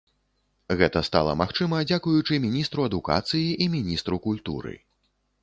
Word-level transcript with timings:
Гэта 0.77 1.03
стала 1.09 1.35
магчыма 1.41 1.81
дзякуючы 1.91 2.39
міністру 2.47 2.87
адукацыі 2.89 3.45
і 3.63 3.69
міністру 3.77 4.21
культуры. 4.27 4.73